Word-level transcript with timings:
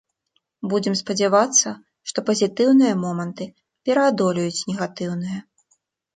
Будзем 0.71 0.95
спадзявацца, 1.01 1.73
што 2.13 2.19
пазітыўныя 2.31 2.93
моманты 3.03 3.49
пераадолеюць 3.89 4.65
негатыўныя. 4.73 5.39